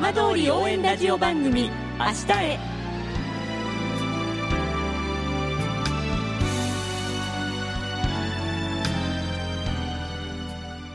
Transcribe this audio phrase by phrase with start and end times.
[0.00, 2.58] 浜通り応援ラジオ番組明日へ。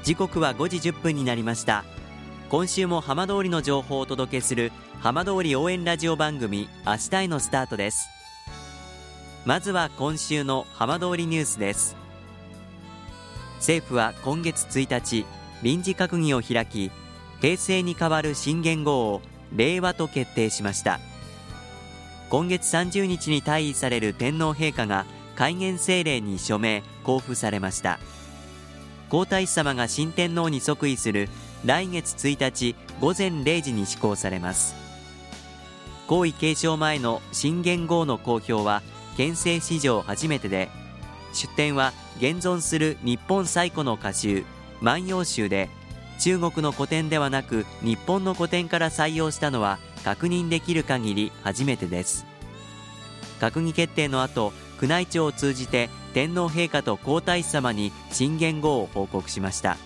[0.03, 1.83] 時刻は5時1分になりました。
[2.47, 4.71] 今週も浜通りの情報をお届けする
[5.01, 8.07] 浜通り応援ラジオ番組明日へのスタートです。
[9.43, 11.97] まずは今週の浜通りニュースです。
[13.57, 15.25] 政府は今月1日
[15.61, 16.89] 臨時閣議を開き
[17.43, 19.21] 平成に代わる新元号を
[19.53, 21.01] 令和と決定しました。
[22.29, 27.99] 今月30日に退位される天皇陛下が改元政令に署名交付されました。
[29.09, 31.27] 皇太子様が新天皇に即位する
[31.65, 34.73] 来月1日午前0時に施行されます。
[36.07, 38.81] 皇位継承前の新元号の公表は
[39.17, 40.69] 憲政史上初めてで
[41.33, 44.45] 出典は現存する日本最古の歌集
[44.79, 45.69] 万葉集で
[46.19, 52.25] 中国の古典ではなく日本の古典から採用したのは確認できる限り初めてです。
[53.39, 59.77] 閣議決定の後宮内庁を通じて天皇陛下と皇太子様に新元号を報告しました。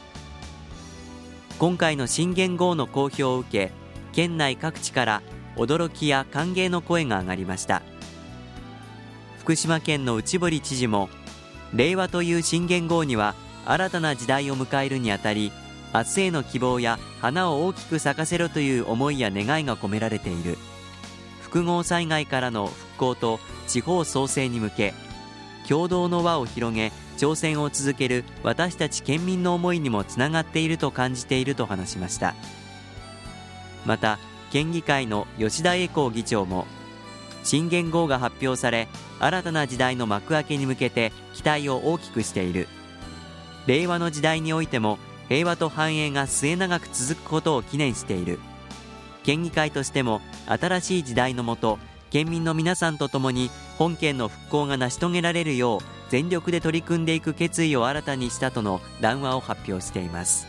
[1.60, 3.72] 今回の新元号の公表を受け
[4.14, 5.22] 県内各地から
[5.56, 7.82] 驚きや歓迎の声が上がりました。
[9.40, 11.10] 福島県の内堀知事も
[11.74, 13.34] 令和という新元号には
[13.66, 15.52] 新たな時代を迎えるにあたり
[15.94, 20.58] 明日への希望や花を大きく咲かせろという思いや願いが込められている。
[21.42, 24.94] 複合災害からの復興と地方創生に向け
[25.68, 32.36] 共同の輪を広げ挑戦を続ける私たち県民の思いにもつながっていると感じていると話しました。
[33.86, 34.20] また
[34.52, 36.68] 県議会の吉田栄光議長も
[37.44, 42.68] 新元号が発表され新たな時代の幕開けに向けて期待を大きくしている。
[43.68, 44.98] 令和の時代においても
[45.30, 48.40] 平和と繁栄が末永く続くことを記念している。
[49.24, 51.80] 県議会としても新しい時代のもと
[52.10, 60.48] 県民の皆さんと共に本県の復興が成し遂げられるよう全力で取り組んでいく決意を新たにしたとの談話を発表しています。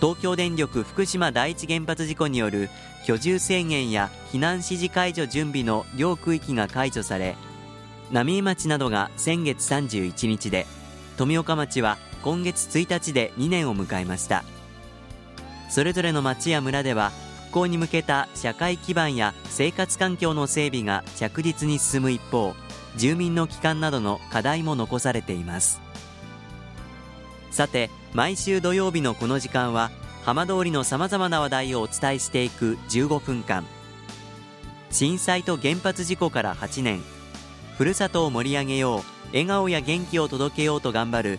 [0.00, 2.70] 東京電力福島第一原発事故による
[3.04, 7.36] 居住制限や避難指示解除準備の両区域が解除され
[8.12, 10.66] 浪江町などが先月31日で
[11.16, 14.44] 富岡町は今月1日で2年を迎えました。
[15.68, 17.12] それぞれの町や村では
[17.46, 22.54] 復興に向けた社会基盤や生活環境の整備が着実に進む一方
[22.96, 25.80] 住民の帰還などの課題も残されています。
[27.50, 29.90] さて毎週土曜日のこの時間は
[30.24, 33.64] 浜通りのさまざまな話題をお伝えしていく15分間。
[34.90, 37.02] 震災と原発事故から8年。
[37.76, 39.02] ふるさとを盛り上げよう。
[39.32, 41.38] 笑顔や元気を届けようと頑張る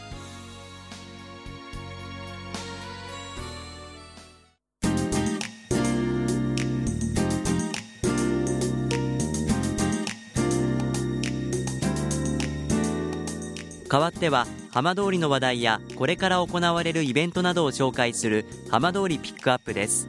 [13.91, 20.07] 代わっては浜通りの話題やこれから行われるイベントなどを紹介する浜通りピックアップです。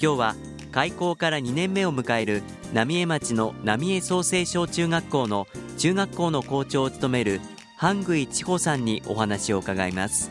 [0.00, 0.36] 今日は
[0.70, 7.40] 開校から2年目を迎える浪江町の浪江創成小中学校の中学校の校長を務める
[7.76, 10.30] 半口千穂さんにお話を伺います。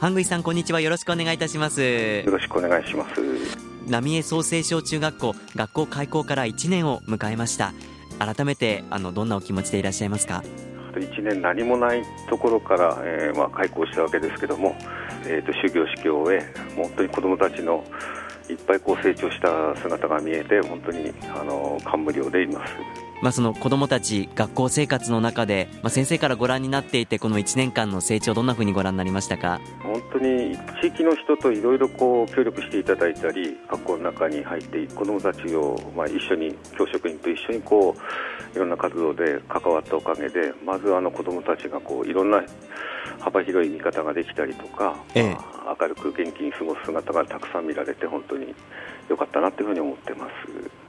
[0.00, 0.80] 半口さんこんにちは。
[0.80, 1.82] よろしくお願いいたします。
[1.82, 3.20] よろしくお願いします。
[3.90, 7.74] 浪江創成小中学校学校開校から1年を迎えました。
[8.18, 10.42] 改めてあのどんなお気持ちでいらっしゃいますか？
[11.00, 14.76] 1年何もないところから、えーまあ、開校したわけですけども、
[15.26, 16.42] えーと、終業式を終え
[16.74, 17.84] 本当に子どもたちの
[18.48, 23.05] いっぱいこう成長した姿が見えて本当にあの感無量でいます。
[23.22, 29.60] まあ、その子どもたち学校生活の中で、まあ、先生からご覧になっていてこの1年間の成長どんなふうにご覧になりましたか？
[29.82, 37.96] 本当に地域の人といろいろこう協力していただいたり学校の中に入って子どもたちを、まあ、一緒に教職員と一緒にこ
[38.52, 42.42] ういろんな活動で関わったおかげでまずあの子どもたちがこういろんな
[43.20, 48.54] 幅広い見方ができたりとか、ええ、まあ、明るく元気に過ごす姿がたくさん見られて本当に
[49.08, 50.85] 良かったなというふうに思ってます。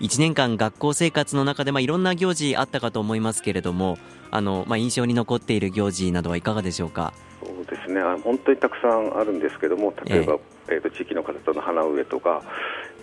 [0.00, 3.98] 1年間学校生活の中で、まあ、いろんな行事あったかと思いますけれども
[4.30, 7.12] あの、まあ、印象に残っている行事などはいかがでしょうか？
[7.44, 8.00] そうですね。
[8.22, 10.34] 本当にたくさんあるんですけども例えば、
[10.68, 12.42] えー、えーと地域の方との花植えとか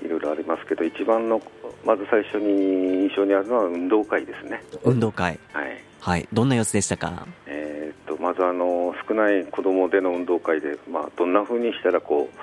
[0.03, 1.41] いろいろありますけど一番の
[1.85, 4.63] まず最初に印象にあるのは運動会ですね。
[4.83, 5.39] 運動会。
[5.53, 5.83] はい。
[5.99, 6.27] はい。
[6.33, 7.25] どんな様子でしたか？
[7.45, 12.37] えー、っとまずあの少ない子どもでの運動会で、まあ、どんなふうにしたらこう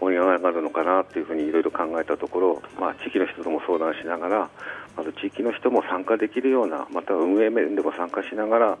[0.00, 4.50] 盛り上がるのかなというふうにいろいろ考えたところ、まあ、地域の人とも相談しながら
[4.96, 8.78] まず地域の人も参加できるようなまた運営面でも参加しながら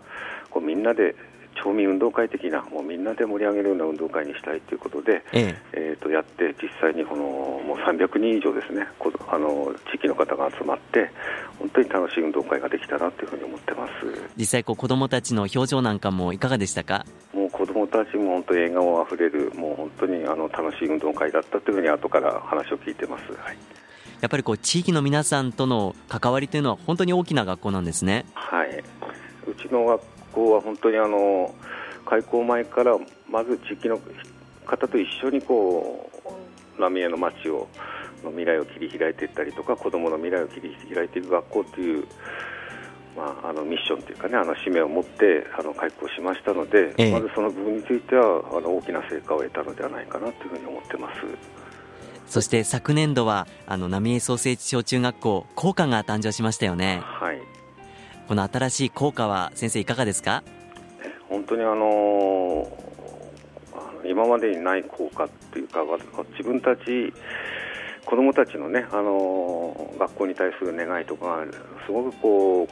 [0.50, 1.14] こうみんなで
[1.62, 5.58] 町民運動会的なもうみんなで盛り上げるような運動会にしたいということで、ええ。
[5.72, 8.86] えー、とやって実際にこのもう300人以上ですね
[9.28, 11.10] あの地域の方が集まって
[11.58, 13.92] 本当に楽しい運動会ができたなというふうに思ってます。
[14.36, 17.04] 実際こう子どもたちの表情なんかもいかがでしたか？
[17.98, 23.32] もう子どもたちも本当に笑顔あふれるもう本当にあの楽しい運動会だったというふうに後から話を聞いてます。
[23.32, 23.58] はい
[24.20, 28.26] やっぱりこう地域の皆さんとの関わりというのは本当に大きな学校なんですね。
[28.34, 28.82] はい。
[29.46, 30.02] うちの学
[30.32, 31.54] 校は本当にあの
[32.04, 32.98] 開校前から
[33.30, 34.00] まず地域の
[34.66, 36.10] 方と一緒にこ
[36.76, 37.68] う浪江の街を
[38.24, 42.04] の未来を切り開いていったりとか子どもの未来を切り開いていく学校という、
[43.18, 51.20] まあ、あのミッションというかねあの使命を持ってあの開校しましたので、ええ、まずその部分についてはあの大きな成果を得たのではないかなというふうに思ってます。
[52.28, 57.00] そして昨年度はあの浪江創成地小中学校校歌が誕生しましたよね。
[57.02, 57.40] はい。
[58.28, 60.44] この新しい校歌は先生いかがですか？
[61.28, 62.70] 本当にあの
[64.04, 65.80] 今までにない効果っていうか
[66.32, 67.12] 自分たち
[68.04, 71.44] 子どもたちのね、あの学校に対する願いとか
[71.84, 72.68] すごくこう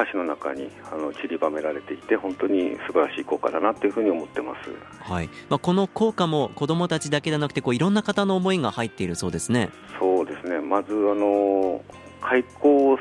[0.00, 5.28] 歌詞の中にあの散りばめられていて本当に素晴らしい効果だなというふうに思ってます、はい。
[5.50, 9.68] まあ、この効果も子どもたちだけでなくてこういろんな方の思いが入っているそうですね。
[9.98, 10.60] そうですね。
[10.60, 11.82] まずあの
[12.22, 12.98] 開校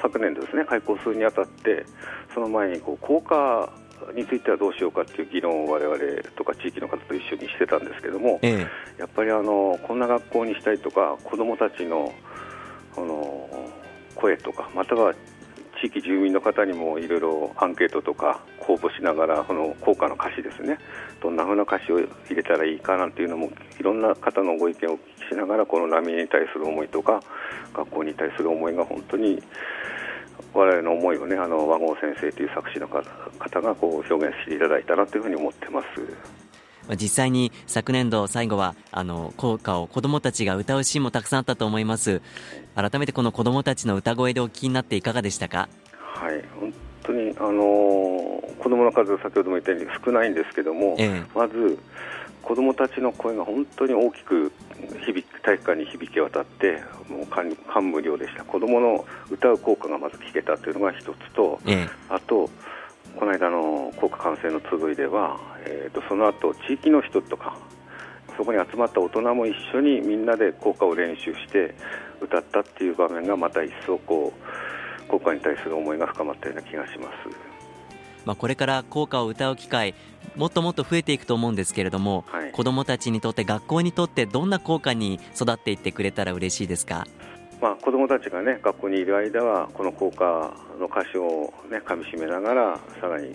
[0.00, 0.64] 昨年ですね。
[0.64, 1.84] 開校するにあたって
[2.32, 3.72] その前にこう効果
[4.14, 5.98] についてはどうしようかっていう議論を我々
[6.36, 8.66] とか地域の方と一緒にしてたんですけども、ええ、
[8.98, 12.12] やっぱりあのこんな学校にしたいとか子どもたちの
[12.96, 13.48] あの
[14.14, 15.14] 声とかまたは
[15.80, 20.78] 地域住民の方にもいろいろアンケートとか公募しながらこの効果の歌詞ですね
[21.22, 27.20] どんなふうな歌詞を入れたらいいかなんていうのもいろんな方のご意見をお聞きしながらこの波に対する思いとか
[27.74, 29.42] 学校に対する思いが本当に
[30.52, 36.45] 我々の思いをねあの和合先生という作詞の方がこう表現していただいたなというふうに思ってます。
[36.94, 42.22] 実際に昨年度最後はあの校歌を子どもたちが歌うシーンもたくさんあったと思います。
[42.74, 45.68] 改めてこの子どもたちの歌声でお聞きになっていかがでしたか？
[45.98, 46.72] はい本
[47.02, 51.78] 当にあの子どもの数先ほども言ったように少ないんですけども、ええ、まず
[52.42, 54.52] 子どもたちの声が本当に大きく
[55.04, 58.44] 響体育館に響き渡ってもう感感無量でした。
[58.44, 62.50] 子どもの歌う効果がまず聞けたというのが一つと、ええ、あと
[63.16, 67.56] この間の校歌完成の集いでは、えーと、その後地域の人とか
[68.36, 71.74] そこに集まった大人も一緒にみんなで校歌を練習して
[72.20, 77.56] 歌ったっていう場面がまた一層こう校歌に対する思いが深まったような気がします。
[78.26, 79.94] まあ、これから校歌を歌う機会
[80.34, 87.06] もっともっと増えていくと思うんですけれども、はい、子どもたちにとって学校にとってどんな校歌に育っていってくれたら嬉しいですか、
[87.60, 90.24] まあ、子どもたちが、ね、学校にいる間はこの校歌
[90.78, 93.34] の歌詞を、ね、かみしめながらさらに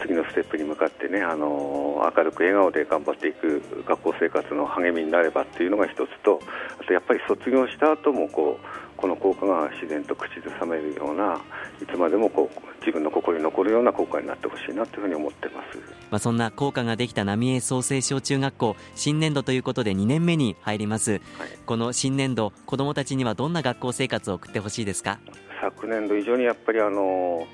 [0.00, 6.40] 次のステップに向かってね、あの明るく笑顔で頑張っていく学校生活の励みになればっていうのが一つと
[6.80, 11.40] あとやっぱり卒業した後もこうこの効果が自然と口ずさめるような
[11.82, 15.78] いつまでもこう自分の心に残るような効果になってほしいなというふうに思ってます、
[16.10, 21.20] まあ、そんな効果ができた浪江創成小中学校新年度ということで2年目に入ります、はい、
[21.66, 25.18] この新年度子どもたちにはどんな学校生活を送ってほしいですか？
[25.60, 27.46] 昨年度以上にやっぱりあの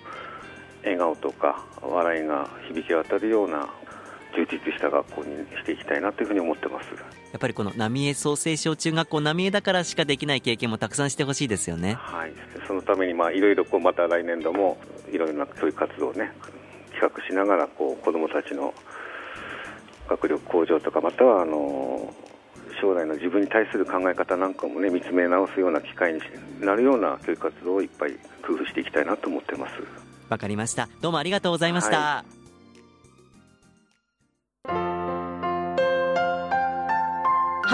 [0.82, 3.68] 笑顔とか笑いが響き渡るような
[4.34, 6.86] 充実した学校にしていきたいなというふうに思ってます。
[7.32, 11.94] やっぱりこの浪江創成小中学校浪江だからしかできない経験もたくさんしてほしいですよね。
[11.94, 12.32] はい
[12.66, 14.78] そのためにまあいろいろこうまた来年度も
[15.12, 16.32] いろいろな教育活動をね
[16.92, 18.72] 企画しながらこう子どもたちの
[20.08, 22.12] 学力向上とかまたはあの
[22.80, 26.20] 将来の自分に対する考え方なんかもね見つめ直すような機会に
[26.60, 28.12] なるような教育活動をいっぱい
[28.46, 29.72] 工夫していきたいなと思ってます。
[30.28, 30.88] わかりました。
[31.00, 32.39] どうもありがとうございました、はい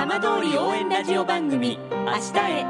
[0.09, 2.63] 浜通り応援ラジオ番組「明日へ」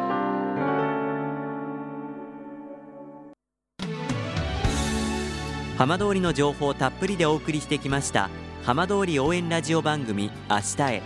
[5.76, 8.30] 浜通りの情報をたっぷりでお送りしてきました
[8.64, 11.02] 浜通り応援ラジオ番組「明日へ」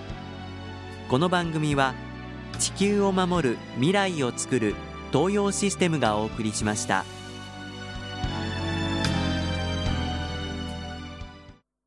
[1.10, 1.94] この番組は
[2.60, 4.76] 地球を守る未来をつくる
[5.12, 7.04] 東洋システムがお送りしました。